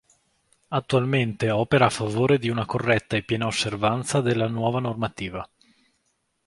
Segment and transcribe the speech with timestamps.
[0.69, 5.47] Attualmente opera a favore di una corretta e piena osservanza della nuova normativa.